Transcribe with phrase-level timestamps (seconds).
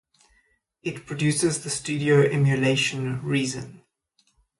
[0.81, 3.83] It produces the studio emulation Reason.